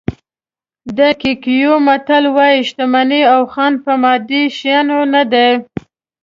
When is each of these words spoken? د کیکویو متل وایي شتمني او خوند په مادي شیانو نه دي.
د 0.97 0.99
کیکویو 1.21 1.73
متل 1.87 2.23
وایي 2.35 2.61
شتمني 2.69 3.21
او 3.33 3.41
خوند 3.51 3.75
په 3.85 3.93
مادي 4.03 4.43
شیانو 4.57 4.99
نه 5.13 5.23
دي. 5.31 5.49